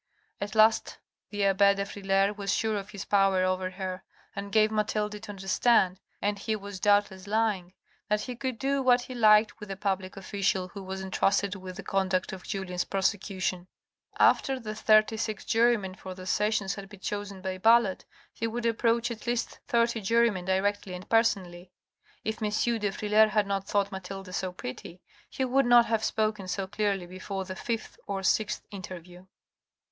At 0.39 0.55
last 0.55 0.97
the 1.29 1.45
abbe 1.45 1.75
de 1.75 1.83
Frilair 1.85 2.33
was 2.35 2.51
sure 2.51 2.75
of 2.75 2.89
his 2.89 3.05
power 3.05 3.43
over 3.45 3.69
her. 3.69 4.03
He 4.33 4.41
gave 4.49 4.71
Mathilde 4.71 5.21
to 5.21 5.29
understand 5.29 5.99
(and 6.19 6.39
he 6.39 6.55
was 6.55 6.79
doubtless 6.79 7.27
lying) 7.27 7.73
that 8.09 8.21
he 8.21 8.35
could 8.35 8.57
do 8.57 8.81
what 8.81 9.01
he 9.01 9.13
liked 9.13 9.59
with 9.59 9.69
the 9.69 9.75
public 9.75 10.17
official 10.17 10.69
who 10.69 10.81
was 10.81 11.03
entrusted 11.03 11.53
with 11.55 11.75
the 11.75 11.83
conduct 11.83 12.33
of 12.33 12.41
Julien's 12.43 12.83
prosecution. 12.83 13.67
A 14.15 14.17
POWERFUL 14.33 14.55
MAN 14.55 14.63
483 14.63 14.65
After 14.65 14.65
the 14.65 14.75
thirty 15.13 15.17
six 15.17 15.45
jurymen 15.45 15.93
for 15.93 16.15
the 16.15 16.25
sessions 16.25 16.73
had 16.73 16.89
been 16.89 16.99
chosen 16.99 17.39
by 17.43 17.59
ballot, 17.59 18.03
he 18.33 18.47
would 18.47 18.65
approach 18.65 19.11
at 19.11 19.27
least 19.27 19.59
thirty 19.67 20.01
jurymen 20.01 20.45
directly 20.45 20.95
and 20.95 21.07
personally. 21.07 21.71
If 22.23 22.41
M. 22.41 22.49
de 22.49 22.89
Frilair 22.91 23.29
had 23.29 23.45
not 23.45 23.67
thought 23.67 23.91
Mathilde 23.91 24.33
so 24.33 24.51
pretty, 24.51 25.03
he 25.29 25.45
would 25.45 25.67
not 25.67 25.85
have 25.85 26.03
spoken 26.03 26.47
so 26.47 26.65
clearly 26.65 27.05
before 27.05 27.45
the 27.45 27.55
fifth 27.55 27.99
or 28.07 28.23
sixth 28.23 28.63
interview. 28.71 29.27